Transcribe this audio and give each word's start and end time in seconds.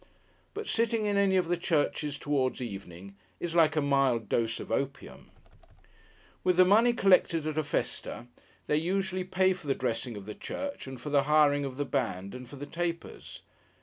But, 0.55 0.65
sitting 0.65 1.05
in 1.05 1.15
any 1.15 1.35
of 1.35 1.47
the 1.47 1.55
churches 1.55 2.17
towards 2.17 2.59
evening, 2.59 3.15
is 3.39 3.53
like 3.53 3.75
a 3.75 3.81
mild 3.83 4.29
dose 4.29 4.59
of 4.59 4.71
opium. 4.71 5.25
[Picture: 5.25 5.37
Italian 5.43 5.77
Romance] 5.77 6.45
With 6.45 6.57
the 6.57 6.65
money 6.65 6.93
collected 6.93 7.45
at 7.45 7.57
a 7.59 7.63
festa, 7.63 8.25
they 8.65 8.77
usually 8.77 9.23
pay 9.23 9.53
for 9.53 9.67
the 9.67 9.75
dressing 9.75 10.17
of 10.17 10.25
the 10.25 10.33
church, 10.33 10.87
and 10.87 10.99
for 10.99 11.11
the 11.11 11.25
hiring 11.25 11.65
of 11.65 11.77
the 11.77 11.85
band, 11.85 12.33
and 12.33 12.49
for 12.49 12.55
the 12.55 12.65
tapers. 12.65 13.43